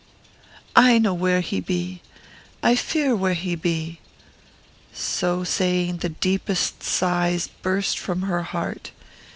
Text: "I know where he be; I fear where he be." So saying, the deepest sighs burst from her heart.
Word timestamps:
"I 0.75 0.97
know 0.97 1.13
where 1.13 1.41
he 1.41 1.59
be; 1.59 2.01
I 2.63 2.75
fear 2.75 3.15
where 3.15 3.35
he 3.35 3.53
be." 3.55 3.99
So 4.91 5.43
saying, 5.43 5.97
the 5.97 6.09
deepest 6.09 6.81
sighs 6.81 7.49
burst 7.61 7.99
from 7.99 8.23
her 8.23 8.41
heart. 8.41 8.89